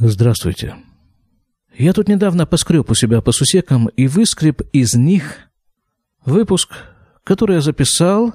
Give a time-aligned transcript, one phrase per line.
[0.00, 0.76] Здравствуйте.
[1.76, 5.38] Я тут недавно поскреб у себя по сусекам и выскреб из них
[6.24, 6.70] выпуск,
[7.24, 8.34] который я записал,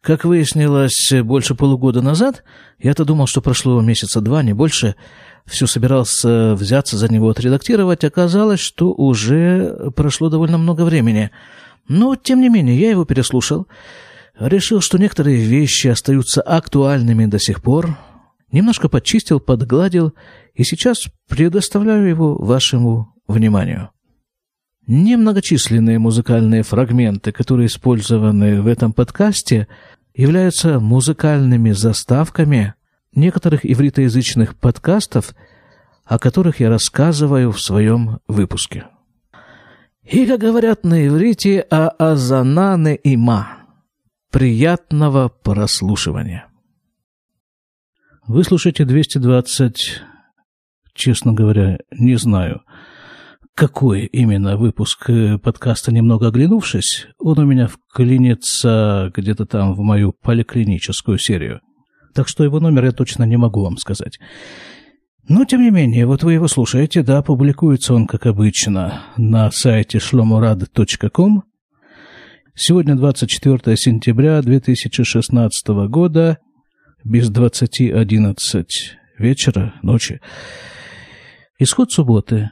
[0.00, 2.44] как выяснилось, больше полугода назад.
[2.78, 4.94] Я-то думал, что прошло месяца два, не больше.
[5.46, 8.04] Все собирался взяться за него отредактировать.
[8.04, 11.32] Оказалось, что уже прошло довольно много времени.
[11.88, 13.66] Но, тем не менее, я его переслушал.
[14.38, 17.98] Решил, что некоторые вещи остаются актуальными до сих пор.
[18.52, 20.14] Немножко подчистил, подгладил
[20.54, 23.90] и сейчас предоставляю его вашему вниманию.
[24.86, 29.66] Немногочисленные музыкальные фрагменты, которые использованы в этом подкасте,
[30.14, 32.74] являются музыкальными заставками
[33.14, 35.34] некоторых ивритоязычных подкастов,
[36.04, 38.86] о которых я рассказываю в своем выпуске.
[40.02, 43.64] И, как говорят на иврите, а азананы има.
[44.30, 46.46] Приятного прослушивания.
[48.26, 50.02] Вы слушаете 220
[50.94, 52.62] честно говоря, не знаю,
[53.54, 60.12] какой именно выпуск э, подкаста «Немного оглянувшись», он у меня вклинится где-то там в мою
[60.12, 61.60] поликлиническую серию.
[62.14, 64.18] Так что его номер я точно не могу вам сказать.
[65.28, 69.98] Но, тем не менее, вот вы его слушаете, да, публикуется он, как обычно, на сайте
[69.98, 71.44] shlomorad.com.
[72.54, 76.38] Сегодня 24 сентября 2016 года,
[77.04, 78.64] без 20.11
[79.18, 80.20] вечера, ночи.
[81.58, 82.50] Исход субботы.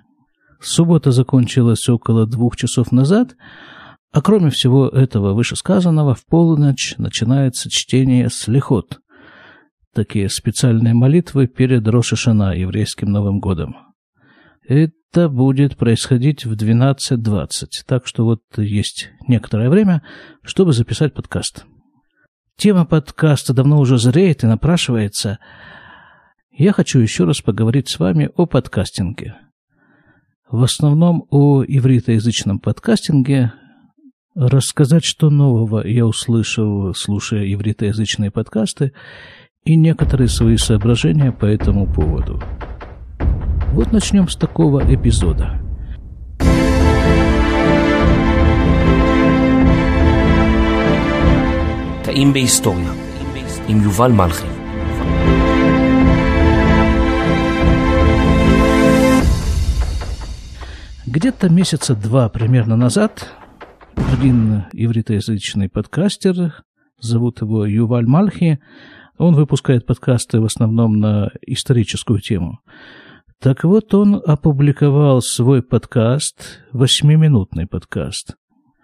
[0.61, 3.35] Суббота закончилась около двух часов назад,
[4.13, 9.01] а кроме всего этого вышесказанного, в полночь начинается чтение слихот,
[9.93, 13.75] такие специальные молитвы перед Рошашана, еврейским Новым годом.
[14.69, 17.49] Это будет происходить в 12.20,
[17.85, 20.03] так что вот есть некоторое время,
[20.45, 21.65] чтобы записать подкаст.
[22.57, 25.41] Тема подкаста давно уже зреет и напрашивается–
[26.53, 29.37] я хочу еще раз поговорить с вами о подкастинге.
[30.51, 33.53] В основном о ивритоязычном подкастинге.
[34.35, 38.93] Рассказать, что нового я услышал, слушая ивритоязычные подкасты,
[39.65, 42.43] и некоторые свои соображения по этому поводу.
[43.73, 45.61] Вот начнем с такого эпизода.
[52.05, 52.89] Таим история.
[53.69, 54.52] Им Юваль Малхин.
[61.15, 63.29] Где-то месяца два примерно назад
[64.15, 66.65] один ивритоязычный подкастер,
[66.99, 68.61] зовут его Юваль Мальхи,
[69.19, 72.61] он выпускает подкасты в основном на историческую тему.
[73.41, 78.37] Так вот, он опубликовал свой подкаст, восьмиминутный подкаст,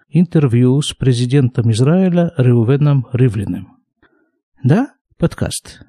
[0.07, 3.79] интервью с президентом Израиля Реувеном Ривлиным.
[4.63, 5.81] Да, подкаст.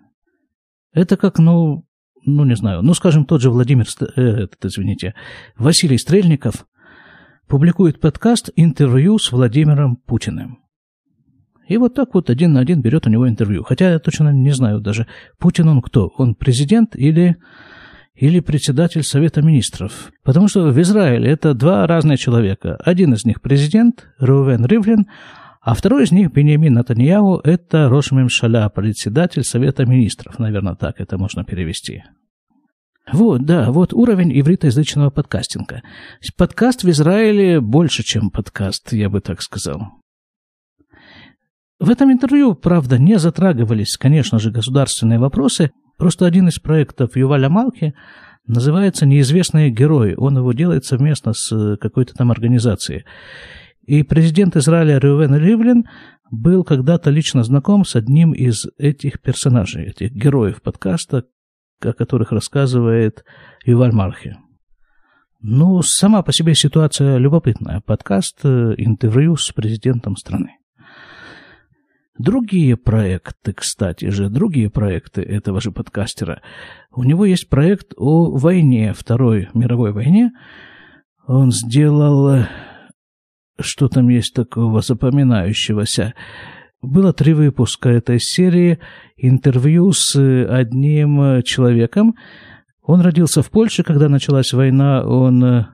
[0.95, 1.85] Это как, ну,
[2.25, 3.87] ну, не знаю, ну, скажем, тот же Владимир,
[4.17, 5.15] э, этот, извините,
[5.57, 6.67] Василий Стрельников
[7.49, 10.59] публикует подкаст «Интервью с Владимиром Путиным».
[11.71, 13.63] И вот так вот один на один берет у него интервью.
[13.63, 15.07] Хотя я точно не знаю даже,
[15.39, 16.09] Путин он кто?
[16.17, 17.37] Он президент или,
[18.15, 20.11] или председатель Совета Министров?
[20.25, 22.75] Потому что в Израиле это два разных человека.
[22.85, 25.07] Один из них президент, Рувен Ривлин,
[25.61, 30.39] а второй из них, Бенемин Натаньяу, это Рошмим Шаля, председатель Совета Министров.
[30.39, 32.03] Наверное, так это можно перевести.
[33.13, 35.83] Вот, да, вот уровень ивритоязычного подкастинга.
[36.37, 39.89] Подкаст в Израиле больше, чем подкаст, я бы так сказал.
[41.79, 45.73] В этом интервью, правда, не затрагивались, конечно же, государственные вопросы.
[45.97, 47.95] Просто один из проектов Юваля Малки
[48.47, 50.15] называется «Неизвестные герои».
[50.17, 53.05] Он его делает совместно с какой-то там организацией.
[53.91, 55.85] И президент Израиля Рювен Ривлин
[56.31, 61.25] был когда-то лично знаком с одним из этих персонажей, этих героев подкаста,
[61.81, 63.25] о которых рассказывает
[63.65, 64.37] Юваль Мархи.
[65.41, 67.81] Ну, сама по себе ситуация любопытная.
[67.85, 70.53] Подкаст, э, интервью с президентом страны.
[72.17, 76.43] Другие проекты, кстати же, другие проекты этого же подкастера.
[76.93, 80.31] У него есть проект о войне, Второй мировой войне.
[81.27, 82.45] Он сделал
[83.63, 86.15] что там есть такого запоминающегося.
[86.83, 88.79] Было три выпуска этой серии,
[89.17, 92.15] интервью с одним человеком.
[92.83, 95.67] Он родился в Польше, когда началась война, он э,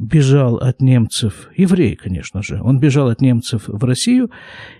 [0.00, 4.30] бежал от немцев, еврей, конечно же, он бежал от немцев в Россию.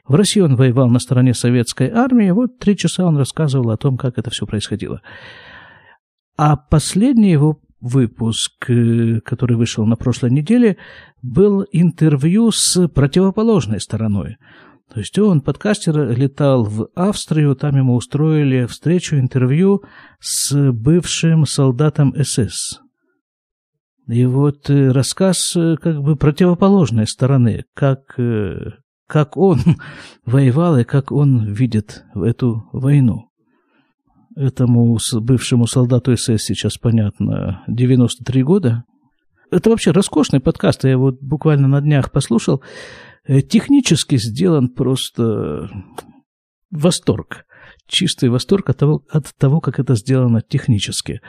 [0.06, 2.30] В России он воевал на стороне советской армии.
[2.30, 5.02] Вот три часа он рассказывал о том, как это все происходило.
[6.36, 10.76] А последний его выпуск, э, который вышел на прошлой неделе,
[11.22, 14.36] был интервью с противоположной стороной.
[14.92, 19.84] То есть он, подкастер, летал в Австрию, там ему устроили встречу, интервью
[20.18, 22.80] с бывшим солдатом СС.
[24.08, 28.18] И вот э, рассказ э, как бы противоположной стороны, как,
[29.06, 29.60] как он
[30.26, 33.29] воевал и как он видит эту войну.
[34.36, 38.84] Этому бывшему солдату СС сейчас, понятно, 93 года.
[39.50, 42.62] Это вообще роскошный подкаст, я его буквально на днях послушал.
[43.26, 45.68] Технически сделан просто
[46.70, 47.44] восторг.
[47.86, 51.20] Чистый восторг от того, от того, как это сделано технически.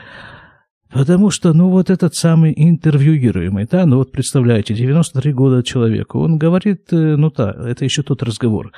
[0.92, 6.36] Потому что, ну, вот этот самый интервьюируемый, да, ну, вот представляете, 93 года человеку, он
[6.36, 8.72] говорит, э, ну, да, это еще тот разговор.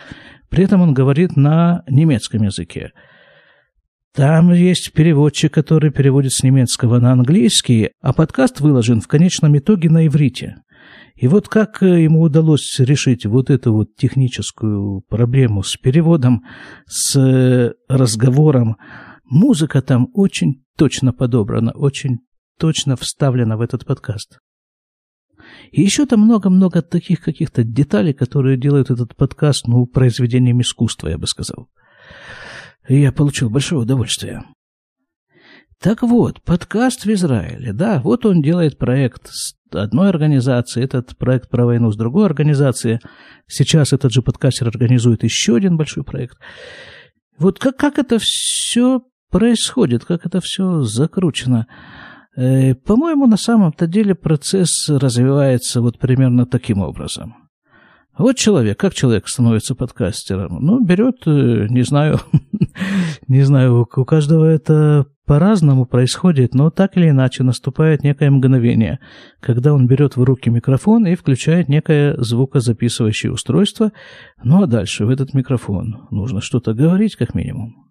[0.49, 2.93] При этом он говорит на немецком языке.
[4.15, 9.91] Там есть переводчик, который переводит с немецкого на английский, а подкаст выложен в конечном итоге
[9.91, 10.63] на иврите.
[11.17, 16.45] И вот как э, ему удалось решить вот эту вот техническую проблему с переводом,
[16.87, 18.77] с э, разговором,
[19.25, 22.19] музыка там очень точно подобрана, очень
[22.57, 24.39] точно вставлена в этот подкаст.
[25.73, 31.19] И еще там много-много таких каких-то деталей, которые делают этот подкаст, ну, произведением искусства, я
[31.19, 31.69] бы сказал.
[32.89, 34.45] И я получил большое удовольствие.
[35.81, 41.51] Так вот, подкаст в Израиле, да, вот он делает проект с одной организации, этот проект
[41.51, 43.01] про войну с другой организацией.
[43.47, 46.39] Сейчас этот же подкастер организует еще один большой проект.
[47.39, 51.67] Вот как, как это все происходит, как это все закручено.
[52.37, 57.44] Э, по-моему, на самом-то деле процесс развивается вот примерно таким образом.
[58.17, 60.59] Вот человек, как человек становится подкастером?
[60.61, 62.21] Ну, берет, э, не знаю,
[63.29, 69.01] не знаю, у каждого это по-разному происходит, но так или иначе наступает некое мгновение,
[69.41, 73.93] когда он берет в руки микрофон и включает некое звукозаписывающее устройство,
[74.43, 77.84] ну а дальше в этот микрофон нужно что-то говорить как минимум.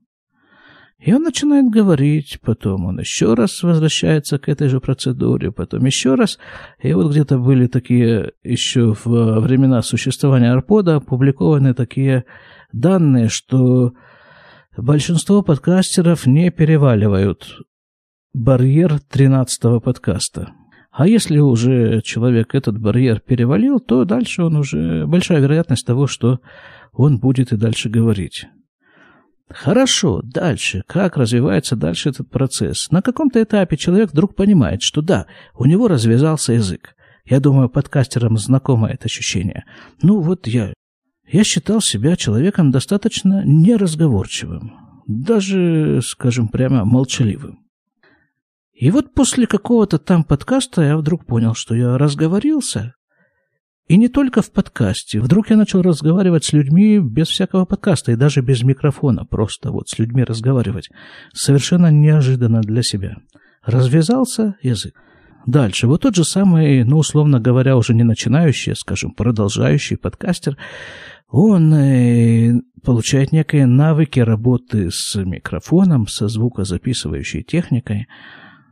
[1.03, 6.15] И он начинает говорить, потом он еще раз возвращается к этой же процедуре, потом еще
[6.15, 6.39] раз.
[6.81, 12.23] И вот где-то были такие еще в времена существования Арпода опубликованы такие
[12.71, 13.91] данные, что
[14.77, 17.59] большинство подкастеров не переваливают
[18.33, 20.53] барьер 13-го подкаста.
[20.89, 26.39] А если уже человек этот барьер перевалил, то дальше он уже большая вероятность того, что
[26.93, 28.45] он будет и дальше говорить.
[29.49, 30.83] Хорошо, дальше.
[30.87, 32.89] Как развивается дальше этот процесс?
[32.91, 36.95] На каком-то этапе человек вдруг понимает, что да, у него развязался язык.
[37.25, 39.65] Я думаю, подкастерам знакомо это ощущение.
[40.01, 40.73] Ну вот я...
[41.25, 44.73] Я считал себя человеком достаточно неразговорчивым.
[45.07, 47.59] Даже, скажем прямо, молчаливым.
[48.73, 52.95] И вот после какого-то там подкаста я вдруг понял, что я разговорился,
[53.87, 55.19] и не только в подкасте.
[55.19, 59.89] Вдруг я начал разговаривать с людьми без всякого подкаста и даже без микрофона, просто вот
[59.89, 60.89] с людьми разговаривать.
[61.33, 63.17] Совершенно неожиданно для себя.
[63.63, 64.95] Развязался язык.
[65.45, 65.87] Дальше.
[65.87, 70.57] Вот тот же самый, ну, условно говоря, уже не начинающий, а, скажем, продолжающий подкастер,
[71.27, 78.07] он э, получает некие навыки работы с микрофоном, со звукозаписывающей техникой–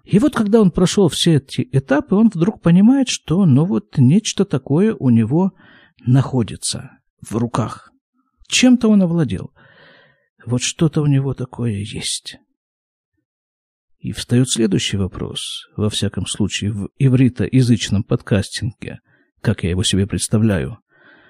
[0.03, 4.45] и вот когда он прошел все эти этапы, он вдруг понимает, что ну вот нечто
[4.45, 5.51] такое у него
[6.05, 7.91] находится в руках.
[8.47, 9.51] Чем-то он овладел.
[10.45, 12.37] Вот что-то у него такое есть.
[13.99, 18.99] И встает следующий вопрос, во всяком случае, в ивритоязычном подкастинге,
[19.41, 20.79] как я его себе представляю.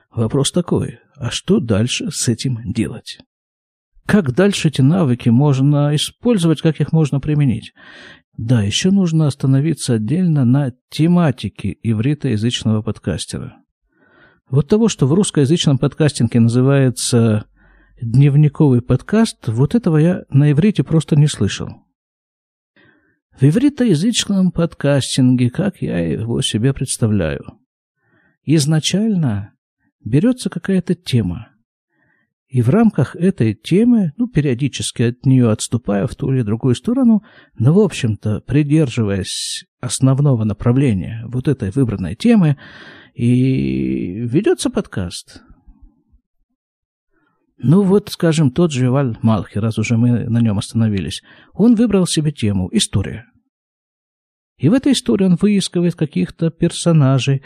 [0.09, 3.19] Вопрос такой, а что дальше с этим делать?
[4.05, 7.73] Как дальше эти навыки можно использовать, как их можно применить?
[8.37, 13.57] Да, еще нужно остановиться отдельно на тематике ивритоязычного подкастера.
[14.49, 17.45] Вот того, что в русскоязычном подкастинге называется
[18.01, 21.69] дневниковый подкаст, вот этого я на иврите просто не слышал.
[23.39, 27.59] В ивритоязычном подкастинге, как я его себе представляю,
[28.43, 29.53] изначально
[30.03, 31.50] берется какая-то тема,
[32.51, 37.23] и в рамках этой темы, ну, периодически от нее отступая в ту или другую сторону,
[37.57, 42.57] но, в общем-то, придерживаясь основного направления вот этой выбранной темы,
[43.13, 45.43] и ведется подкаст.
[47.57, 51.21] Ну вот, скажем, тот же Валь Малхи, раз уже мы на нем остановились,
[51.53, 53.30] он выбрал себе тему «История».
[54.61, 57.41] И в этой истории он выискивает каких-то персонажей,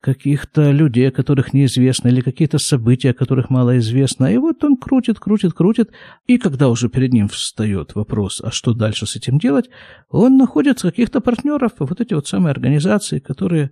[0.00, 4.26] каких-то людей, о которых неизвестно, или какие-то события, о которых мало известно.
[4.26, 5.90] И вот он крутит, крутит, крутит.
[6.26, 9.70] И когда уже перед ним встает вопрос, а что дальше с этим делать,
[10.10, 13.70] он находит каких-то партнеров, вот эти вот самые организации, которые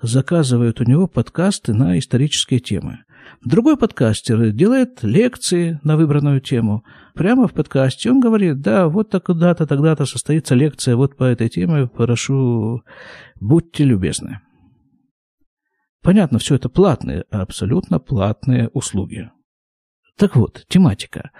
[0.00, 3.00] заказывают у него подкасты на исторические темы.
[3.42, 6.84] Другой подкастер делает лекции на выбранную тему.
[7.14, 11.86] Прямо в подкасте он говорит, да, вот тогда-то, тогда-то состоится лекция вот по этой теме,
[11.86, 12.82] прошу,
[13.40, 14.40] будьте любезны.
[16.02, 19.30] Понятно, все это платные, абсолютно платные услуги.
[20.20, 21.30] Так вот, тематика.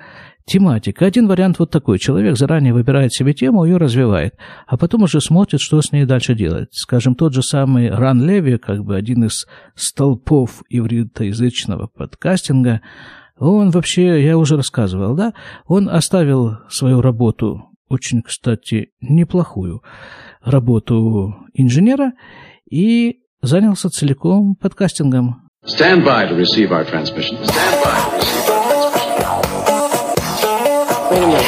[0.47, 1.05] Тематика.
[1.05, 1.99] Один вариант вот такой.
[1.99, 6.35] Человек заранее выбирает себе тему, ее развивает, а потом уже смотрит, что с ней дальше
[6.35, 6.71] делать.
[6.73, 12.81] Скажем, тот же самый Ран Леви, как бы один из столпов ивритоязычного подкастинга,
[13.39, 15.35] он вообще, я уже рассказывал, да,
[15.67, 19.83] он оставил свою работу, очень, кстати, неплохую
[20.43, 22.13] работу инженера,
[22.71, 25.51] и занялся целиком подкастингом.
[25.67, 27.37] Stand by to receive our transmission.
[27.45, 28.40] Stand by to receive
[31.12, 31.48] minute.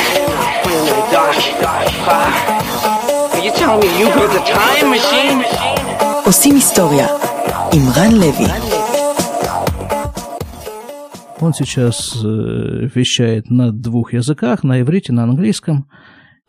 [0.65, 1.35] Wait a minute, Doc.
[1.61, 1.85] Doc.
[3.33, 5.43] Are you telling me you built a time machine?
[6.25, 7.07] עושים היסטוריה
[7.73, 8.47] עם רן לוי.
[11.39, 15.87] Он сейчас э, вещает на двух языках, на иврите, на английском.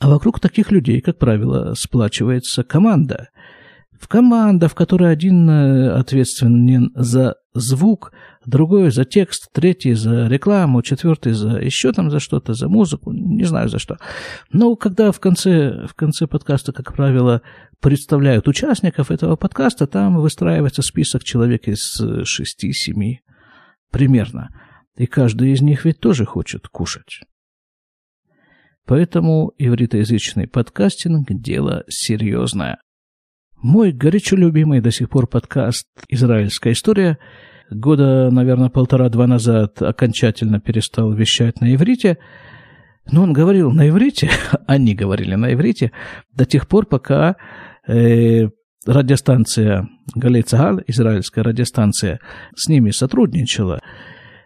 [0.01, 3.29] А вокруг таких людей, как правило, сплачивается команда.
[4.01, 8.12] В команда, в которой один э, ответственен за звук,
[8.46, 13.44] другой за текст, третий за рекламу, четвертый за еще там за что-то, за музыку, не
[13.44, 13.98] знаю за что.
[14.52, 17.42] Но когда в конце, в конце подкаста, как правило,
[17.80, 23.22] представляют участников этого подкаста, там выстраивается список человек из шести-семи
[23.92, 24.50] примерно.
[24.96, 27.22] И каждый из них ведь тоже хочет кушать.
[28.86, 32.80] Поэтому ивритоязычный подкастинг– дело серьезное.
[33.64, 37.18] Мой горячо любимый до сих пор подкаст «Израильская история»
[37.72, 42.18] года, наверное, полтора-два назад окончательно перестал вещать на иврите.
[43.10, 44.30] Но он говорил на иврите,
[44.68, 45.94] они говорили на иврите,
[46.34, 47.38] до тех пор, пока
[47.88, 48.50] э,
[48.86, 52.20] радиостанция Галей Цагал, израильская радиостанция,
[52.58, 53.80] с ними сотрудничала.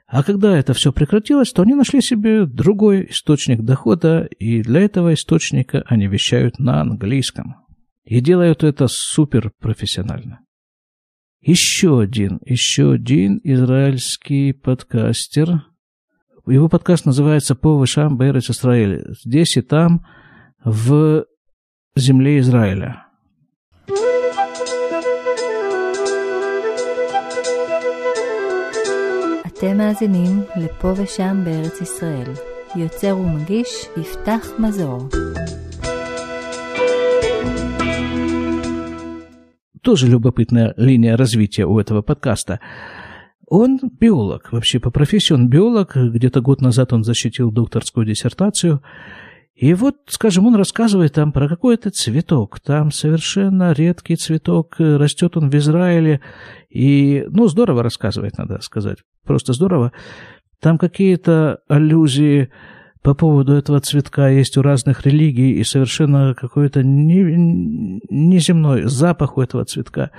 [0.05, 5.15] А когда это все прекратилось, то они нашли себе другой источник дохода, и для этого
[5.15, 7.66] источника они вещают на английском.
[8.06, 10.40] И делают это супер профессионально.
[11.40, 15.64] Еще один, еще один израильский подкастер.
[16.46, 19.04] Его подкаст называется «По вышам Бейрец Израиль».
[19.24, 20.04] Здесь и там,
[20.64, 21.24] в
[21.96, 23.02] земле Израиля.
[29.62, 32.32] אתם מאזינים לפה ושם בארץ ישראל.
[32.76, 35.08] יוצר ומגיש יפתח מזור.
[39.87, 42.59] Тоже любопытная линия развития у этого подкаста.
[43.47, 45.95] Он биолог, вообще по профессии он биолог.
[45.95, 48.83] Где-то год назад он защитил докторскую диссертацию.
[49.55, 52.59] И вот, скажем, он рассказывает там про какой-то цветок.
[52.59, 56.19] Там совершенно редкий цветок, растет он в Израиле.
[56.69, 58.97] И, ну, здорово рассказывает, надо сказать.
[59.23, 59.93] Просто здорово.
[60.59, 62.49] Там какие-то аллюзии
[63.07, 69.63] по поводу этого цветка есть у разных религий и совершенно какой-то неземной запах у этого
[69.63, 70.11] цветка.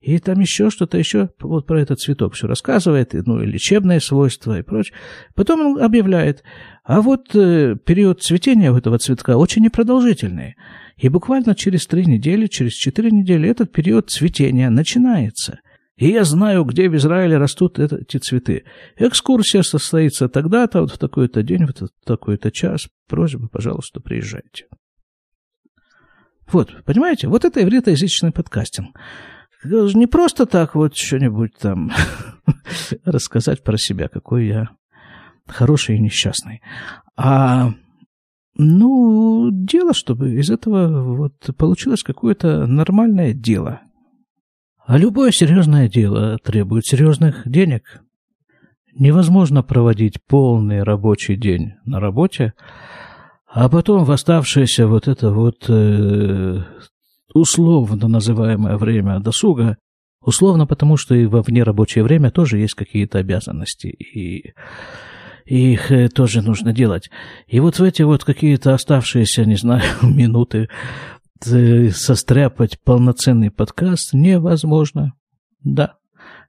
[0.00, 4.58] И там еще что-то еще вот про этот цветок все рассказывает, ну и лечебные свойства
[4.58, 4.96] и прочее.
[5.34, 6.42] Потом он объявляет,
[6.82, 10.56] а вот э, период цветения у этого цветка очень непродолжительный.
[10.96, 15.58] И буквально через три недели, через четыре недели этот период цветения начинается–
[16.00, 18.64] и я знаю, где в Израиле растут эти цветы.
[18.96, 22.88] Экскурсия состоится тогда-то, вот в такой-то день, вот в такой-то час.
[23.06, 24.64] Просьба, пожалуйста, приезжайте.
[26.50, 27.28] Вот, понимаете?
[27.28, 28.96] Вот это ивритоязычный подкастинг.
[29.62, 31.92] Не просто так вот что-нибудь там
[33.04, 34.70] рассказать про себя, какой я
[35.46, 36.62] хороший и несчастный.
[37.14, 37.74] А
[38.56, 43.82] ну, дело, чтобы из этого вот получилось какое-то нормальное дело,
[44.90, 48.02] а любое серьезное дело требует серьезных денег.
[48.92, 52.54] Невозможно проводить полный рабочий день на работе,
[53.46, 56.64] а потом в оставшееся вот это вот э,
[57.32, 59.76] условно называемое время досуга,
[60.22, 64.54] условно потому, что и во внерабочее время тоже есть какие-то обязанности, и,
[65.46, 67.10] и их э, тоже нужно делать.
[67.46, 70.68] И вот в эти вот какие-то оставшиеся, не знаю, минуты
[71.44, 75.14] состряпать полноценный подкаст невозможно.
[75.62, 75.96] Да,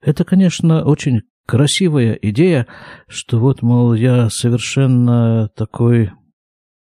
[0.01, 2.67] это, конечно, очень красивая идея,
[3.07, 6.11] что вот, мол, я совершенно такой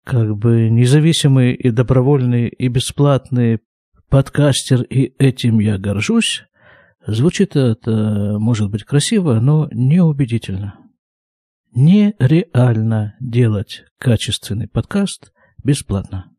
[0.03, 3.59] как бы независимый и добровольный и бесплатный
[4.09, 6.45] подкастер, и этим я горжусь.
[7.05, 10.75] Звучит это, может быть, красиво, но неубедительно.
[11.73, 15.31] Нереально делать качественный подкаст
[15.63, 16.31] бесплатно.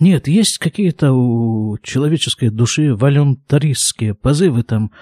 [0.00, 4.92] Нет, есть какие-то у человеческой души волюнтаристские позывы там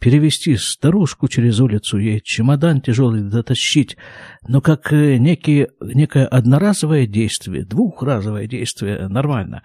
[0.00, 3.96] перевести старушку через улицу, ей чемодан тяжелый дотащить,
[4.46, 9.62] но как э, некие, некое одноразовое действие, двухразовое действие, нормально.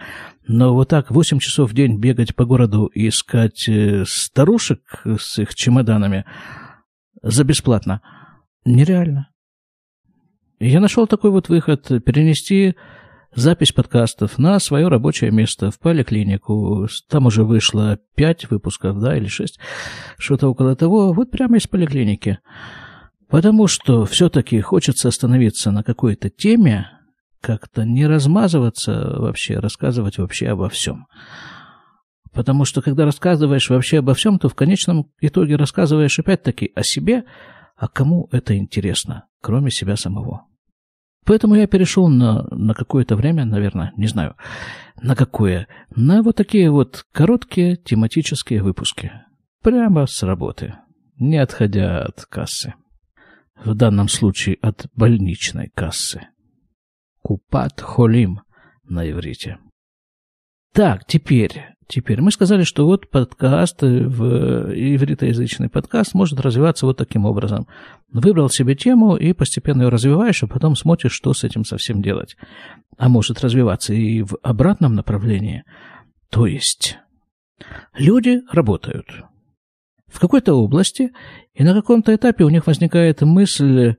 [0.47, 5.39] Но вот так восемь часов в день бегать по городу и искать э, старушек с
[5.39, 6.25] их чемоданами
[7.23, 8.01] за бесплатно
[8.65, 9.29] нереально.
[10.59, 12.75] я нашел такой вот выход, перенести
[13.35, 16.87] запись подкастов на свое рабочее место в поликлинику.
[17.09, 19.59] Там уже вышло пять выпусков, да, или шесть,
[20.17, 22.39] что-то около того, вот прямо из поликлиники.
[23.29, 26.87] Потому что все-таки хочется остановиться на какой-то теме,
[27.41, 31.07] как-то не размазываться вообще, рассказывать вообще обо всем.
[32.31, 37.25] Потому что когда рассказываешь вообще обо всем, то в конечном итоге рассказываешь опять-таки о себе,
[37.75, 40.45] а кому это интересно, кроме себя самого.
[41.25, 44.35] Поэтому я перешел на, на какое-то время, наверное, не знаю,
[45.01, 49.11] на какое, на вот такие вот короткие тематические выпуски.
[49.61, 50.75] Прямо с работы,
[51.17, 52.73] не отходя от кассы.
[53.63, 56.27] В данном случае от больничной кассы.
[57.21, 58.41] Купат холим
[58.83, 59.59] на иврите.
[60.73, 66.97] Так, теперь Теперь мы сказали, что вот подкаст, э, в ивритоязычный подкаст может развиваться вот
[66.97, 67.67] таким образом.
[68.11, 72.35] Выбрал себе тему и постепенно ее развиваешь, а потом смотришь, что с этим совсем делать.
[72.97, 75.63] А может развиваться и в обратном направлении.
[76.29, 76.97] То есть
[77.97, 79.07] люди работают
[80.07, 81.11] в какой-то области,
[81.53, 83.95] и на каком-то этапе у них возникает мысль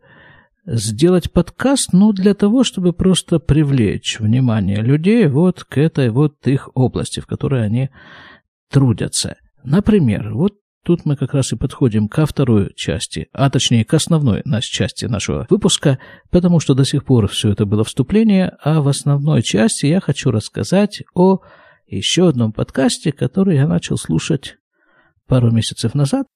[0.67, 6.71] сделать подкаст, ну, для того, чтобы просто привлечь внимание людей вот к этой вот их
[6.75, 7.91] области, в которой они
[8.71, 9.37] трудятся.
[9.63, 10.55] Например, вот
[10.85, 15.07] тут мы как раз и подходим ко второй части, а точнее к основной нас части
[15.07, 15.99] нашего выпуска,
[16.31, 20.31] потому что до сих пор все это было вступление, а в основной части я хочу
[20.31, 21.41] рассказать о
[21.87, 24.57] еще одном подкасте, который я начал слушать
[25.27, 26.27] пару месяцев назад.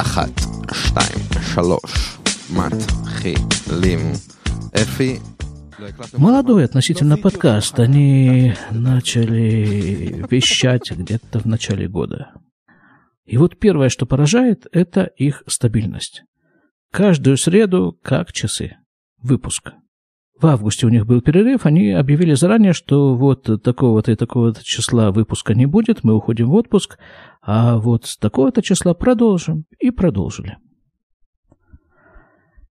[0.00, 0.30] אחת,
[0.72, 1.18] שתיים,
[1.54, 2.18] שלוש,
[2.50, 4.12] מתחילים.
[4.82, 5.18] אפי,
[6.16, 7.78] Молодой относительно подкаст.
[7.78, 12.32] Они начали вещать где-то в начале года.
[13.26, 16.22] И вот первое, что поражает, это их стабильность.
[16.90, 18.76] Каждую среду, как часы.
[19.20, 19.72] Выпуск.
[20.41, 25.11] В августе у них был перерыв, они объявили заранее, что вот такого-то и такого-то числа
[25.11, 26.97] выпуска не будет, мы уходим в отпуск,
[27.43, 29.65] а вот с такого-то числа продолжим.
[29.79, 30.57] И продолжили.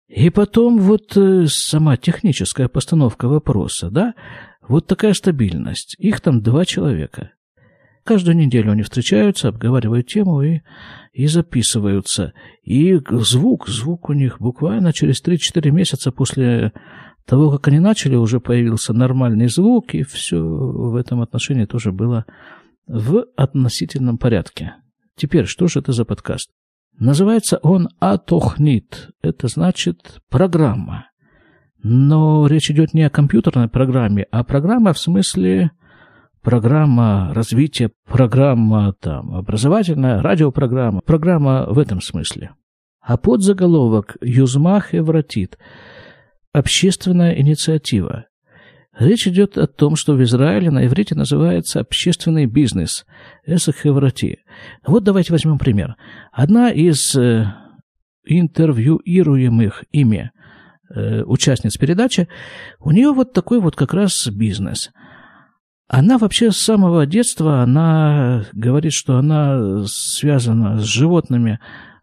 [0.09, 4.14] И потом вот э, сама техническая постановка вопроса, да,
[4.66, 5.94] вот такая стабильность.
[6.00, 7.30] Их там два человека.
[8.02, 10.62] Каждую неделю они встречаются, обговаривают тему и,
[11.12, 12.33] и записываются.
[12.64, 16.72] И звук, звук у них буквально через 3-4 месяца после
[17.26, 22.24] того, как они начали, уже появился нормальный звук, и все в этом отношении тоже было
[22.87, 24.74] в относительном порядке.
[25.16, 26.50] Теперь, что же это за подкаст?
[26.98, 29.11] Называется он «Атохнит».
[29.22, 31.06] Это значит «программа».
[31.83, 35.70] Но речь идет не о компьютерной программе, а программа в смысле
[36.42, 42.50] программа развития, программа там, образовательная, радиопрограмма, программа в этом смысле.
[43.00, 45.59] А подзаголовок «Юзмах Евратит»
[46.52, 48.26] общественная инициатива.
[48.98, 53.06] Речь идет о том, что в Израиле на иврите называется общественный бизнес–
[53.46, 54.40] эсахеврати.
[54.86, 55.96] Вот давайте возьмем пример.
[56.32, 57.46] Одна из э,
[58.24, 60.32] интервьюируемых ими
[60.94, 62.28] э, участниц передачи,
[62.78, 64.90] у нее вот такой вот как раз бизнес.
[65.88, 71.58] Она вообще с самого детства, она говорит, что она связана с животными,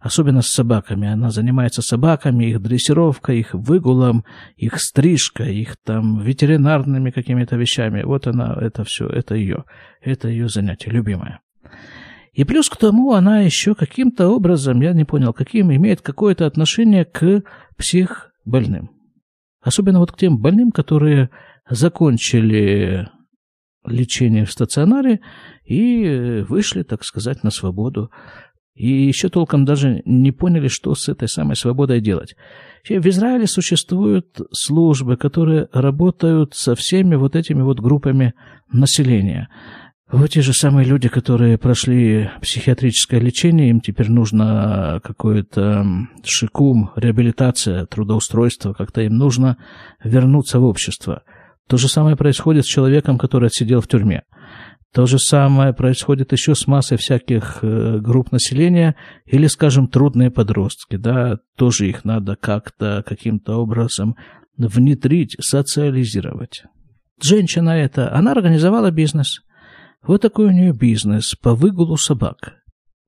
[0.08, 1.08] особенно с собаками.
[1.08, 4.24] Она занимается собаками, их дрессировкой, их выгулом,
[4.56, 8.04] их стрижкой, их там ветеринарными какими-то вещами.
[8.04, 9.66] Вот она, это все, это ее,
[10.02, 11.42] это ее занятие любимое.
[12.32, 17.04] И плюс к тому она еще каким-то образом, я не понял, каким, имеет какое-то отношение
[17.04, 17.44] к
[17.78, 18.92] психбольным.
[19.62, 21.32] Особенно вот к тем больным, которые
[21.70, 23.10] закончили
[23.86, 25.20] лечение в стационаре
[25.66, 28.10] и вышли, так сказать, на свободу
[28.78, 32.36] и еще толком даже не поняли, что с этой самой свободой делать.
[32.88, 38.34] В Израиле существуют службы, которые работают со всеми вот этими вот группами
[38.72, 39.50] населения.
[40.10, 45.86] Вот те же самые люди, которые прошли психиатрическое лечение, им теперь нужно какое-то
[46.24, 49.58] шикум, реабилитация, трудоустройство, как-то им нужно
[50.04, 51.24] вернуться в общество.
[51.68, 54.24] То же самое происходит с человеком, который отсидел в тюрьме.
[54.94, 58.96] То же самое происходит еще с массой всяких э, групп населения
[59.26, 64.16] или, скажем, трудные подростки, да, тоже их надо как-то, каким-то образом
[64.58, 66.64] внедрить, социализировать.
[67.22, 69.42] Женщина эта, она организовала бизнес.
[70.06, 72.56] Вот такой у нее бизнес по выгулу собак.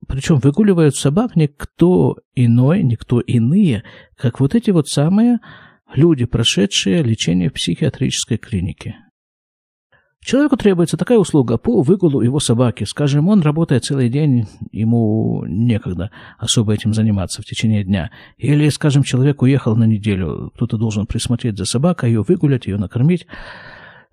[0.06, 3.84] Причем выгуливают собак никто иной, никто иные,
[4.16, 5.38] как вот эти вот самые
[5.94, 8.96] люди, прошедшие лечение в психиатрической клинике.
[10.22, 12.84] Человеку требуется такая услуга по выгулу его собаки.
[12.84, 18.10] Скажем, он работает целый день, ему некогда особо этим заниматься в течение дня.
[18.36, 23.26] Или, скажем, человек уехал на неделю, кто-то должен присмотреть за собакой, ее выгулять, ее накормить.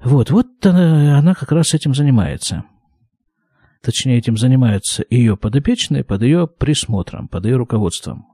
[0.01, 2.63] Вот, вот она, она как раз этим занимается.
[3.83, 8.27] Точнее, этим занимаются ее подопечные под ее присмотром, под ее руководством.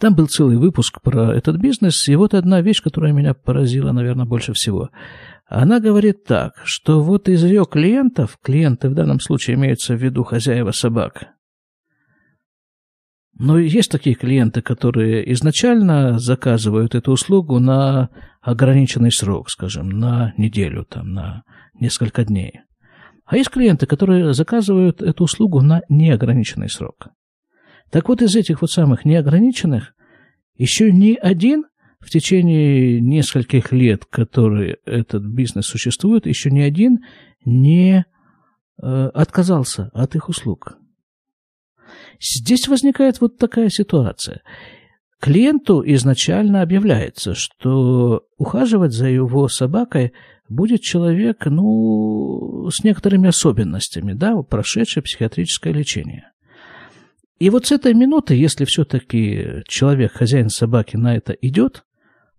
[0.00, 4.26] Там был целый выпуск про этот бизнес, и вот одна вещь, которая меня поразила, наверное,
[4.26, 4.90] больше всего–
[5.46, 10.24] она говорит так, что вот из ее клиентов, клиенты в данном случае имеются в виду
[10.24, 11.34] хозяева собак,
[13.36, 20.84] но есть такие клиенты, которые изначально заказывают эту услугу на ограниченный срок, скажем, на неделю,
[20.84, 21.42] там, на
[21.80, 22.60] несколько дней.
[23.24, 27.08] А есть клиенты, которые заказывают эту услугу на неограниченный срок.
[27.90, 29.94] Так вот, из этих вот самых неограниченных
[30.56, 31.64] еще ни один
[32.04, 37.04] в течение нескольких лет, которые этот бизнес существует, еще ни один
[37.44, 38.04] не
[38.82, 40.78] э, отказался от их услуг.
[42.20, 44.42] Здесь возникает вот такая ситуация.
[45.20, 50.12] Клиенту изначально объявляется, что ухаживать за его собакой
[50.48, 56.30] будет человек, ну, с некоторыми особенностями, да, прошедший психиатрическое лечение.
[57.38, 61.84] И вот с этой минуты, если все-таки человек, хозяин собаки, на это идет,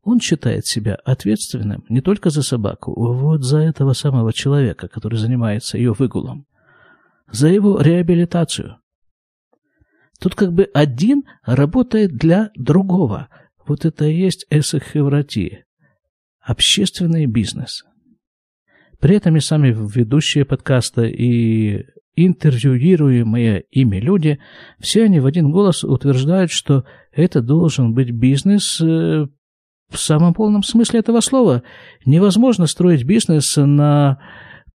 [0.05, 5.77] он считает себя ответственным не только за собаку, вот за этого самого человека, который занимается
[5.77, 6.45] ее выгулом,
[7.29, 8.77] за его реабилитацию.
[10.19, 13.29] Тут как бы один работает для другого.
[13.67, 15.65] Вот это и есть эсэхеврати,
[16.39, 17.83] общественный бизнес.
[18.99, 21.83] При этом и сами ведущие подкаста, и
[22.15, 24.39] интервьюируемые ими люди,
[24.79, 29.25] все они в один голос утверждают, что это должен быть бизнес э,
[29.89, 31.63] в самом полном смысле этого слова.
[32.05, 34.19] Невозможно строить бизнес на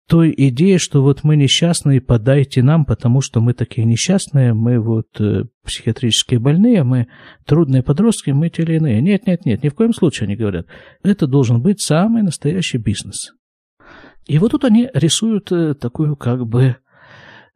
[0.08, 5.08] той идее, что вот мы несчастные, подайте нам, потому что мы такие несчастные, мы вот
[5.20, 7.08] э, психиатрические больные, мы
[7.46, 9.02] трудные подростки, мы те или иные.
[9.02, 10.66] Нет, нет, нет, ни в коем случае они говорят.
[11.04, 13.34] Это должен быть самый настоящий бизнес.
[14.28, 16.78] И вот тут они рисуют э, такую как бы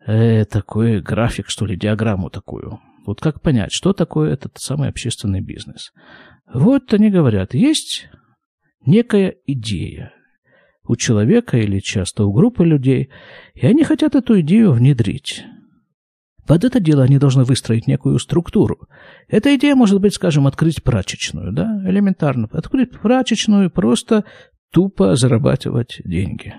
[0.06, 2.80] э, такой график, что ли, диаграмму такую.
[3.06, 5.92] Вот как понять, что такое этот самый общественный бизнес.
[6.54, 8.10] Вот они говорят, есть
[8.86, 10.14] некая идея
[10.84, 13.10] у человека или часто у группы людей,
[13.54, 15.46] и они хотят эту идею внедрить.
[16.48, 18.90] Под это дело они должны выстроить некую структуру.
[19.30, 22.50] Эта идея может быть, скажем, открыть прачечную, да, элементарно.
[22.52, 24.26] Открыть прачечную, просто
[24.72, 26.54] тупо зарабатывать деньги.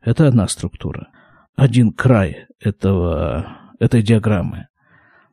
[0.00, 1.08] Это одна структура.
[1.54, 3.46] Один край этого,
[3.78, 4.66] этой диаграммы.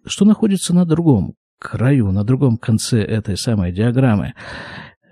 [0.05, 4.33] Что находится на другом краю, на другом конце этой самой диаграммы,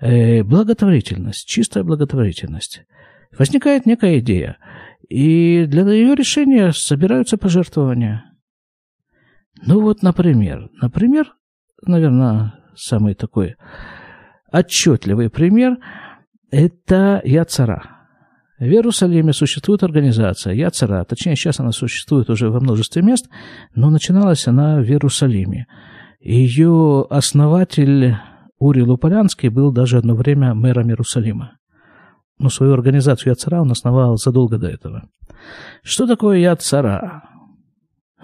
[0.00, 2.82] э, благотворительность, чистая благотворительность.
[3.36, 4.58] Возникает некая идея,
[5.08, 8.24] и для ее решения собираются пожертвования.
[9.64, 11.34] Ну вот, например, например,
[11.82, 13.56] наверное, самый такой
[14.52, 15.78] отчетливый пример–
[16.50, 17.92] это Яцара.
[18.58, 23.28] В Иерусалиме существует организация Яцара, точнее, сейчас она существует уже во множестве мест,
[23.74, 25.66] но начиналась она в Иерусалиме–
[26.20, 28.16] ее основатель
[28.58, 31.58] Ури Луполянский был даже одно время мэром Иерусалима.
[32.38, 35.08] Но свою организацию Яцара он основал задолго до этого.
[35.82, 37.22] Что такое Яцара?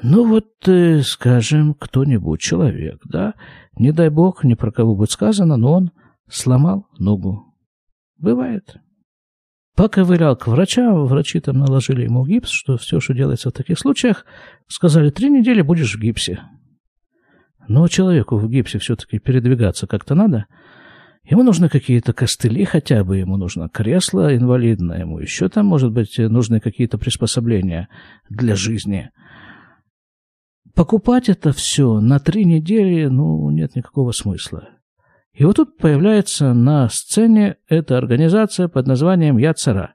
[0.03, 3.35] Ну вот, э, скажем, кто-нибудь, человек, да,
[3.79, 5.91] не дай бог, ни про кого будет сказано, но он
[6.29, 7.55] сломал ногу.
[8.19, 8.77] Бывает.
[9.77, 14.27] Поковырял к врачам, врачи там наложили ему гипс, что все, что делается в таких случаях,
[14.67, 16.43] сказали, три недели будешь в гипсе.
[17.69, 20.47] Но человеку в гипсе все-таки передвигаться как-то надо.
[21.25, 26.19] Ему нужны какие-то костыли хотя бы, ему нужно кресло инвалидное, ему еще там, может быть,
[26.19, 27.89] нужны какие-то приспособления
[28.29, 29.11] для жизни.
[30.75, 34.69] Покупать это все на три недели, ну, нет никакого смысла.
[35.33, 39.95] И вот тут появляется на сцене эта организация под названием «Я цара».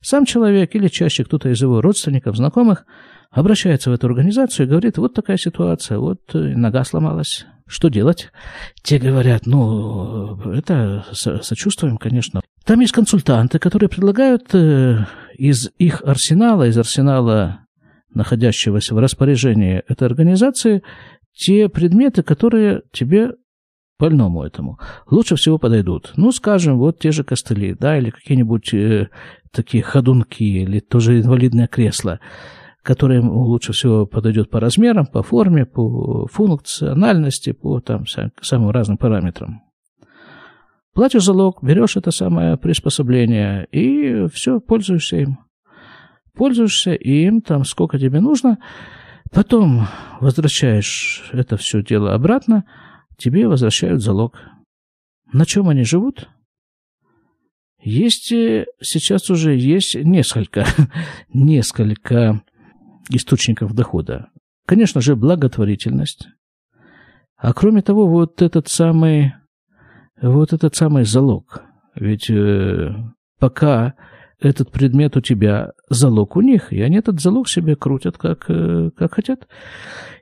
[0.00, 2.86] Сам человек или чаще кто-то из его родственников, знакомых–
[3.30, 8.30] обращается в эту организацию и говорит, вот такая ситуация, вот э, нога сломалась, что делать?
[8.82, 12.40] Те говорят, ну, это сочувствуем, конечно.
[12.64, 15.04] Там есть консультанты, которые предлагают э,
[15.36, 17.60] из их арсенала, из арсенала,
[18.14, 20.82] находящегося в распоряжении этой организации,
[21.32, 23.32] те предметы, которые тебе
[23.98, 24.78] больному этому
[25.10, 26.12] лучше всего подойдут.
[26.16, 29.08] Ну, скажем, вот те же костыли, да, или какие-нибудь э,
[29.52, 32.20] такие ходунки, или тоже инвалидное кресло,
[32.82, 38.04] которое ему лучше всего подойдет по размерам, по форме, по функциональности, по там,
[38.40, 39.62] самым разным параметрам.
[40.94, 45.38] Платишь залог, берешь это самое приспособление и все, пользуешься им.
[46.34, 48.58] Пользуешься им, там, сколько тебе нужно,
[49.30, 49.86] потом
[50.20, 52.64] возвращаешь это все дело обратно,
[53.16, 54.40] тебе возвращают залог.
[55.32, 56.28] На чем они живут?
[57.80, 60.66] Есть э, сейчас уже есть несколько,
[61.32, 62.42] несколько
[63.10, 64.28] источников дохода.
[64.66, 66.28] Конечно же, благотворительность.
[67.36, 69.34] А кроме того, вот этот самый,
[70.20, 71.62] вот этот самый залог.
[71.94, 72.94] Ведь э,
[73.38, 73.94] пока
[74.40, 78.90] этот предмет у тебя, залог у них, и они этот залог себе крутят, как, э,
[78.96, 79.48] как хотят.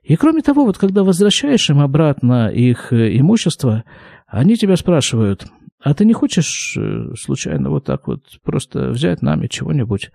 [0.02, 3.84] И кроме того, вот когда возвращаешь им обратно их э, имущество,
[4.26, 5.46] они тебя спрашивают,
[5.82, 10.10] а ты не хочешь э, случайно вот так вот просто взять нами чего-нибудь,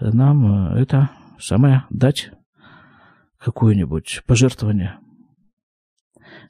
[0.00, 1.10] нам это
[1.42, 2.30] самое дать
[3.38, 4.98] какое-нибудь пожертвование?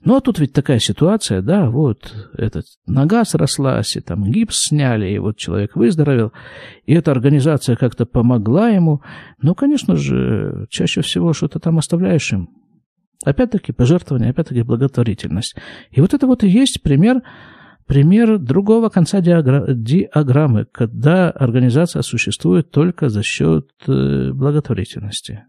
[0.05, 5.09] Ну, а тут ведь такая ситуация, да, вот этот нога срослась, и там гипс сняли,
[5.09, 6.33] и вот человек выздоровел,
[6.87, 9.03] и эта организация как-то помогла ему.
[9.41, 12.49] Ну, конечно же, чаще всего что-то там оставляешь им.
[13.25, 15.57] Опять-таки пожертвование, опять-таки благотворительность.
[15.93, 17.23] И вот это вот и есть пример,
[17.87, 25.45] пример другого конца диаграммы, когда организация существует только за счет э, благотворительности.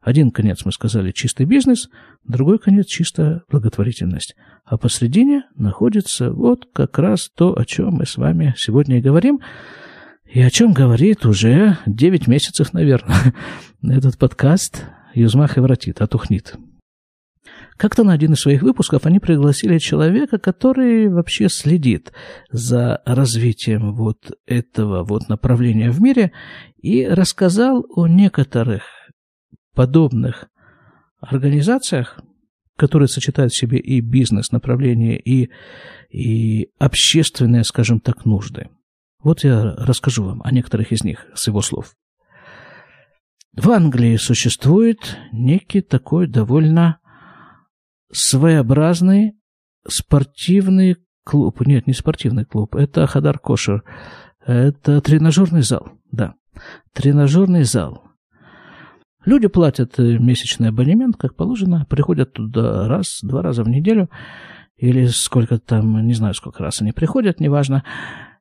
[0.00, 1.88] Один конец, мы сказали, чистый бизнес,
[2.22, 4.36] другой конец– чистая благотворительность.
[4.64, 9.40] А посредине находится вот как раз то, о чем мы с вами сегодня и говорим,
[10.32, 13.34] и о чем говорит уже 9 месяцев, наверное,
[13.82, 14.84] этот подкаст
[15.14, 16.56] «Юзмах и вратит», отухнит.
[17.76, 22.12] Как-то на один из своих выпусков они пригласили человека, который вообще следит
[22.50, 26.32] за развитием вот этого вот направления в мире
[26.80, 28.84] и рассказал о некоторых
[29.74, 30.48] подобных
[31.20, 32.18] организациях,
[32.76, 35.50] которые сочетают в себе и бизнес-направление, и,
[36.10, 38.70] и общественные, скажем так, нужды.
[39.22, 41.94] Вот я расскажу вам о некоторых из них с его слов.
[43.54, 47.00] В Англии существует некий такой довольно
[48.12, 49.34] своеобразный
[49.88, 51.60] спортивный клуб.
[51.66, 53.82] Нет, не спортивный клуб, это Хадар Кошер.
[54.44, 56.34] Это тренажерный зал, да.
[56.92, 58.02] Тренажерный зал.
[59.24, 64.08] Люди платят э, месячный абонемент, как положено, приходят туда раз, два раза в неделю,
[64.76, 67.82] или сколько там, не знаю, сколько раз они приходят, неважно.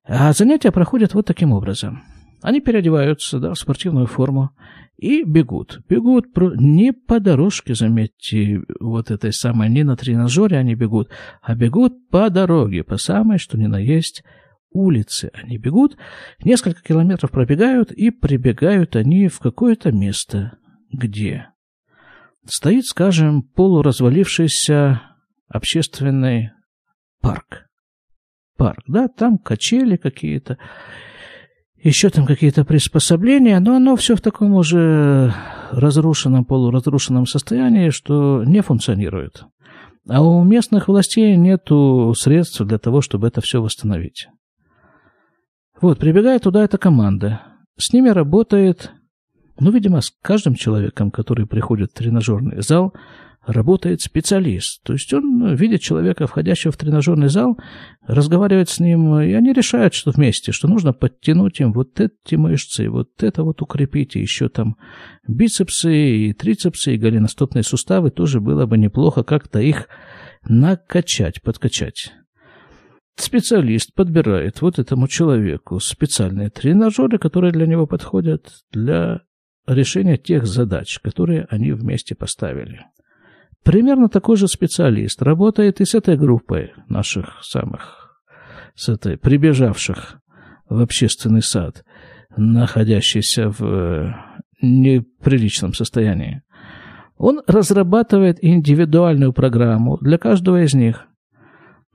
[0.04, 2.04] А занятия проходят вот таким образом.
[2.42, 4.52] Они переодеваются да, в спортивную форму
[4.98, 5.82] и бегут.
[5.90, 11.10] Бегут не по дорожке, заметьте, вот этой самой, не на тренажере они бегут,
[11.42, 14.24] а бегут по дороге, по самой, что ни на есть,
[14.72, 15.32] улице.
[15.34, 15.98] Они бегут,
[16.44, 20.58] несколько километров пробегают, и прибегают они в какое-то место
[20.92, 21.50] где?
[22.46, 25.02] Стоит, скажем, полуразвалившийся
[25.48, 26.52] общественный
[27.22, 27.68] парк.
[28.58, 30.58] Парк, да, там качели какие-то,
[31.88, 35.34] еще там какие-то приспособления, но оно все в таком уже
[35.72, 39.46] разрушенном, полуразрушенном состоянии, что не функционирует.
[40.08, 41.68] А у местных властей нет
[42.18, 44.28] средств для того, чтобы это все восстановить.
[45.80, 47.42] Вот, прибегает туда эта команда.
[47.78, 48.92] С ними работает
[49.60, 52.94] но, видимо, с каждым человеком, который приходит в тренажерный зал,
[53.46, 54.82] работает специалист.
[54.84, 57.60] То есть он видит человека, входящего в тренажерный зал,
[58.08, 62.90] разговаривает с ним, и они решают, что вместе, что нужно подтянуть им вот эти мышцы,
[62.90, 64.78] вот это вот укрепить, и еще там
[65.28, 69.88] бицепсы, и трицепсы, и голеностопные суставы, тоже было бы неплохо как-то их
[70.48, 72.14] накачать, подкачать.
[73.18, 79.22] Специалист подбирает вот этому человеку специальные тренажеры, которые для него подходят для
[79.68, 82.86] решения тех задач, которые они вместе поставили.
[83.66, 88.16] Примерно такой же специалист работает и с этой группой наших самых,
[88.76, 90.20] с этой прибежавших
[90.70, 91.84] в общественный сад,
[92.38, 94.14] находящийся в э,
[94.62, 96.44] неприличном состоянии.
[97.18, 101.08] Он разрабатывает индивидуальную программу для каждого из них.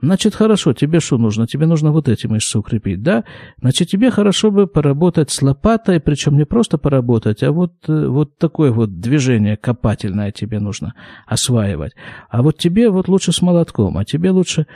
[0.02, 1.46] Значит, хорошо, тебе что нужно?
[1.46, 3.24] Тебе нужно вот эти мышцы укрепить, да?
[3.60, 8.38] Значит, тебе хорошо бы поработать с лопатой, причем не просто поработать, а вот, э, вот
[8.38, 10.94] такое вот движение копательное тебе нужно
[11.26, 11.92] осваивать.
[12.30, 14.66] А вот тебе вот лучше с молотком, а тебе лучше...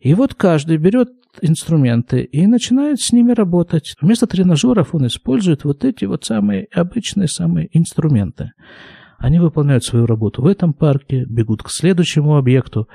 [0.00, 1.10] И вот каждый берет
[1.42, 3.94] инструменты и начинает с ними работать.
[4.00, 8.52] Вместо тренажеров он использует вот эти вот самые обычные самые инструменты.
[9.18, 12.88] Они выполняют свою работу в этом парке, бегут к следующему объекту.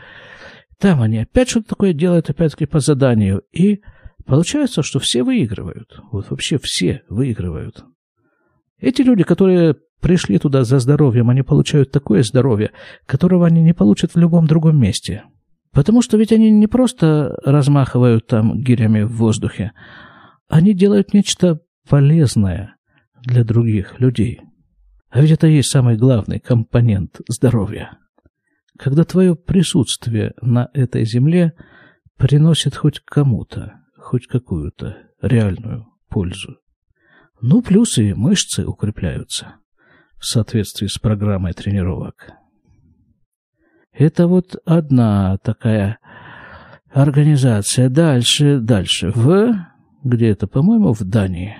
[0.80, 3.44] Там они опять что-то такое делают, опять-таки по заданию.
[3.52, 3.82] И
[4.26, 6.00] получается, что все выигрывают.
[6.12, 7.84] Вот вообще все выигрывают.
[8.80, 12.72] Эти люди, которые пришли туда за здоровьем, они получают такое здоровье,
[13.06, 15.24] которого они не получат в любом другом месте.
[15.72, 19.72] Потому что ведь они не просто размахивают там гирями в воздухе,
[20.48, 21.60] они делают нечто
[21.90, 22.76] полезное
[23.24, 24.42] для других людей.
[25.10, 27.98] А ведь это и есть самый главный компонент здоровья
[28.78, 31.54] когда твое присутствие на этой земле
[32.18, 36.58] приносит хоть кому-то, хоть какую-то реальную пользу.
[37.42, 39.56] Ну, плюс и мышцы укрепляются
[40.18, 42.32] в соответствии с программой тренировок.
[43.92, 46.00] Это вот одна такая
[46.92, 47.90] организация.
[47.90, 49.12] Дальше, дальше.
[49.14, 49.54] В...
[50.04, 51.58] Где это, по-моему, в Дании.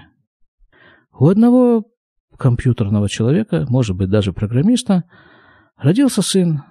[1.18, 1.86] У одного
[2.38, 5.06] компьютерного человека, может быть, даже программиста,
[5.78, 6.62] родился сын,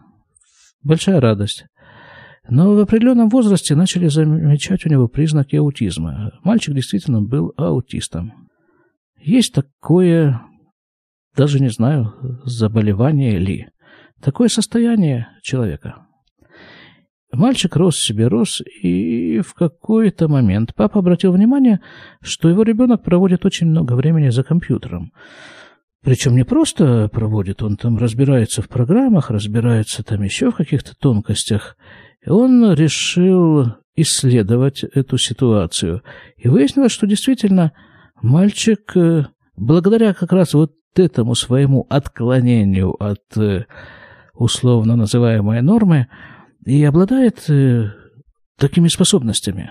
[0.85, 1.65] Большая радость.
[2.47, 6.33] Но в определенном возрасте начали замечать у него признаки аутизма.
[6.45, 8.49] Мальчик действительно был аутистом.
[9.19, 10.43] Есть такое,
[11.35, 13.69] даже не знаю, заболевание ли,
[14.21, 16.07] такое состояние человека.
[17.33, 21.81] Мальчик рос себе, рос, и в какой-то момент папа обратил внимание,
[22.21, 25.13] что его ребенок проводит очень много времени за компьютером.
[26.05, 31.79] Причем не просто проводит, он там разбирается в программах, разбирается там еще в каких-то тонкостях.
[32.25, 36.03] И он решил исследовать эту ситуацию.
[36.37, 37.73] И выяснилось, что действительно
[38.21, 39.25] мальчик, э,
[39.57, 43.65] благодаря как раз вот этому своему отклонению от э,
[44.35, 46.09] условно называемой нормы,
[46.67, 47.93] и обладает э,
[48.59, 49.71] такими способностями.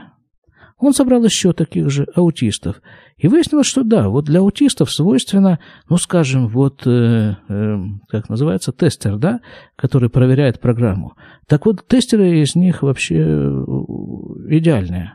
[0.83, 2.81] Он собрал еще таких же аутистов.
[3.15, 7.77] И выяснилось, что да, вот для аутистов свойственно, ну, скажем, вот, э, э,
[8.09, 9.39] как называется, тестер, да,
[9.77, 11.13] который проверяет программу.
[11.47, 13.65] Так вот, тестеры из них вообще э,
[14.49, 15.13] идеальные.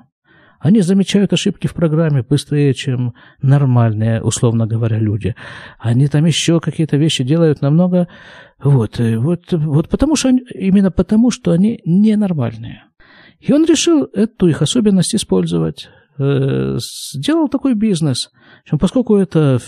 [0.59, 5.35] Они замечают ошибки в программе быстрее, чем нормальные, условно говоря, люди.
[5.79, 8.09] Они там еще какие-то вещи делают намного...
[8.59, 12.88] Вот, э, вот, вот потому что они, именно потому, что они ненормальные.
[13.41, 15.89] И он решил эту их особенность использовать.
[16.19, 18.31] Э, сделал такой бизнес.
[18.81, 19.59] Поскольку это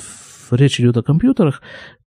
[0.51, 1.63] речь идет о компьютерах,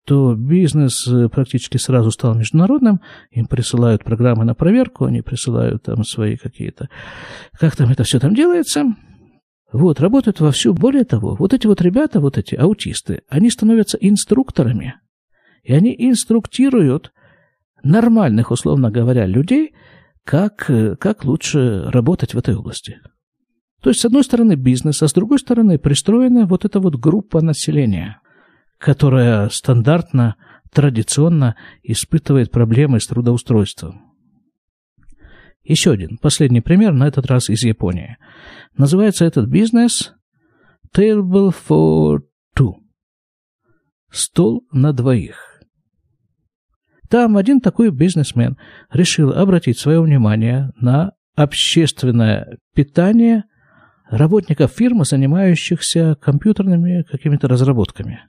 [0.05, 3.01] то бизнес э, практически сразу стал международным.
[3.31, 6.89] Им присылают программы на проверку, они присылают там свои какие-то...
[7.59, 8.85] Как там это все там делается?
[9.73, 10.75] Вот, работают вовсю.
[10.75, 14.97] Более того, вот эти вот ребята, вот эти аутисты, они становятся инструкторами.
[15.63, 17.13] И они инструктируют
[17.85, 19.75] нормальных, условно говоря, людей–
[20.25, 23.01] как, э, как лучше работать в этой области.
[23.83, 27.41] То есть, с одной стороны, бизнес, а с другой стороны, пристроена вот эта вот группа
[27.41, 28.21] населения,
[28.79, 30.37] которая стандартно,
[30.73, 34.13] традиционно испытывает проблемы с трудоустройством.
[35.65, 38.17] Еще один, последний пример, на этот раз из Японии.
[38.77, 40.15] Называется этот бизнес
[40.97, 42.21] Table for
[42.57, 42.75] Two.
[44.11, 45.52] Стол на двоих.
[47.13, 48.57] Там один такой бизнесмен
[48.91, 53.45] решил обратить свое внимание на общественное питание
[54.09, 58.21] работников фирмы, занимающихся компьютерными какими-то разработками.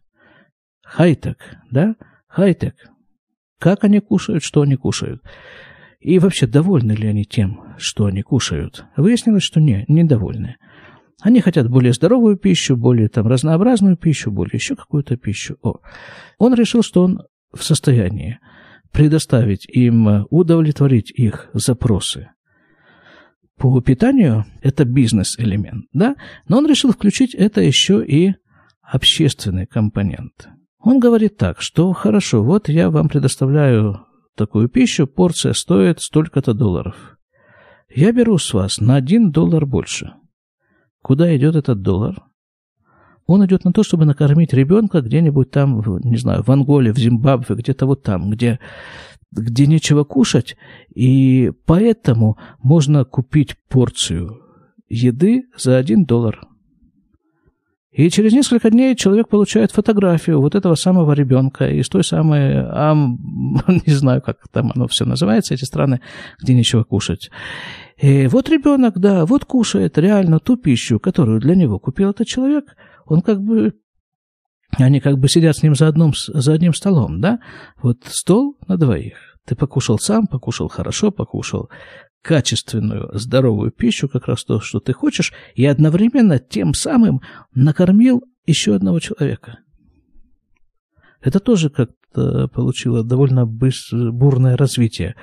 [0.83, 1.37] Хай-тек,
[1.71, 1.95] да?
[2.27, 2.75] Хай-тек.
[3.57, 5.21] Как они кушают, что они кушают.
[6.01, 8.83] И вообще, довольны ли они тем, что они кушают?
[8.97, 10.57] Выяснилось, что не, недовольны.
[11.21, 15.55] Они хотят более здоровую пищу, более там разнообразную пищу, более еще какую-то пищу.
[15.61, 15.77] О.
[16.37, 17.21] Он решил, что он
[17.53, 18.39] в состоянии
[18.93, 22.29] предоставить им, э, удовлетворить их запросы.
[23.57, 26.15] По питанию это бизнес-элемент, да,
[26.47, 28.35] но он решил включить это еще и
[28.81, 30.47] общественный компонент.
[30.79, 37.17] Он говорит так, что хорошо, вот я вам предоставляю такую пищу, порция стоит столько-то долларов.
[37.93, 40.13] Я беру с вас на один доллар больше.
[41.01, 42.23] Куда идет этот доллар?
[43.25, 47.55] Он идет на то, чтобы накормить ребенка где-нибудь там, не знаю, в Анголе, в Зимбабве,
[47.55, 48.59] где-то вот там, где,
[49.31, 50.57] где нечего кушать,
[50.93, 54.41] и поэтому можно купить порцию
[54.89, 56.41] еды за один доллар.
[57.93, 62.95] И через несколько дней человек получает фотографию вот этого самого ребенка из той самой, а,
[63.85, 66.01] не знаю, как там оно все называется, эти страны,
[66.41, 67.29] где нечего кушать.
[68.01, 72.75] И вот ребенок, да, вот кушает реально ту пищу, которую для него купил этот человек.
[73.05, 73.73] Он как бы
[74.77, 77.39] они как бы сидят с ним за, одном, за одним столом, да?
[77.81, 79.37] Вот стол на двоих.
[79.45, 81.69] Ты покушал сам, покушал хорошо, покушал
[82.21, 87.21] качественную, здоровую пищу, как раз то, что ты хочешь, и одновременно тем самым
[87.53, 89.59] накормил еще одного человека.
[91.21, 95.15] Это тоже как-то получило довольно быстро, бурное развитие.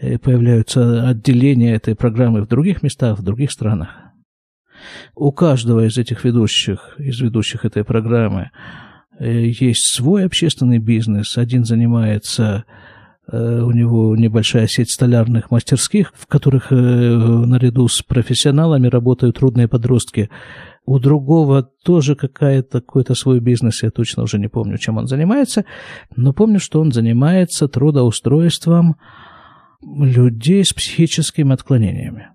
[0.00, 4.05] И появляются отделения этой программы в других местах, в других странах.
[5.14, 8.50] У каждого из этих ведущих, из ведущих этой программы,
[9.18, 11.38] э, есть свой общественный бизнес.
[11.38, 12.64] Один занимается
[13.28, 19.66] Э, у него небольшая сеть столярных мастерских, в которых э, наряду с профессионалами работают трудные
[19.66, 20.30] подростки.
[20.84, 25.64] У другого тоже какая-то, какой-то свой бизнес, я точно уже не помню, чем он занимается,
[26.14, 28.96] но помню, что он занимается трудоустройством
[29.82, 32.28] людей с психическими отклонениями.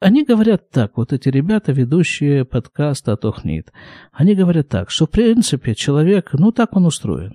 [0.00, 3.70] Они говорят так, вот эти ребята, ведущие подкаста «Атохнит»,
[4.12, 7.34] они говорят так, что в принципе человек, ну так он устроен.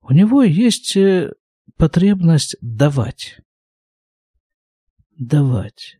[0.00, 1.32] У него есть э,
[1.76, 3.40] потребность давать.
[5.18, 5.98] Давать.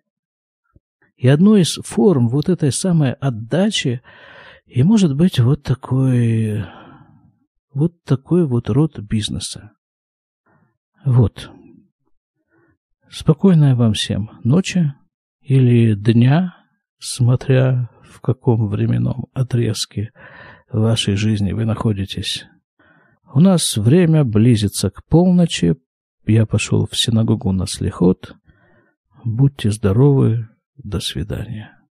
[1.17, 4.01] И одной из форм вот этой самой отдачи
[4.67, 6.65] и может быть вот такой,
[7.73, 9.73] вот такой вот род бизнеса.
[11.05, 11.51] Вот.
[13.11, 14.95] Спокойной вам всем ночи
[15.45, 16.57] или дня,
[16.99, 20.11] смотря в каком временном отрезке
[20.73, 22.47] вашей жизни вы находитесь.
[23.33, 25.77] У нас время близится к полночи.
[26.27, 28.37] Я пошел в синагогу на слихот.
[29.25, 30.49] Будьте здоровы.
[30.77, 31.84] До свидания.